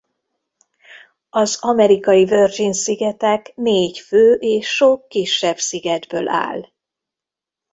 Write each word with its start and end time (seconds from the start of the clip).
Az 1.29 1.57
Amerikai 1.61 2.25
Virgin-szigetek 2.25 3.55
négy 3.55 3.99
fő 3.99 4.33
és 4.39 4.75
sok 4.75 5.07
kisebb 5.09 5.57
szigetből 5.59 6.27
áll. 6.29 6.65